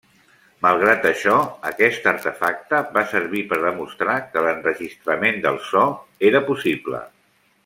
[0.65, 1.35] Malgrat això,
[1.71, 5.85] aquest artefacte va servir per demostrar que l'enregistrament del so
[6.31, 7.05] era possible.